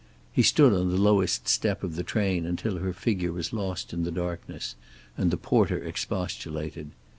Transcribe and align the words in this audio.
He 0.31 0.41
stood 0.41 0.73
on 0.73 0.89
the 0.89 0.97
lowest 0.99 1.47
step 1.47 1.83
of 1.83 1.95
the 1.95 2.01
train 2.01 2.43
until 2.47 2.77
her 2.79 2.91
figure 2.91 3.31
was 3.31 3.53
lost 3.53 3.93
in 3.93 4.01
the 4.01 4.09
darkness, 4.09 4.75
and 5.15 5.29
the 5.29 5.37
porter 5.37 5.77
expostulated. 5.77 6.89